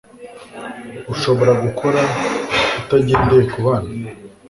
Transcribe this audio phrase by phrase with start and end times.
[1.13, 1.99] Ushobora gukora
[2.81, 3.93] utagendeye kubandi?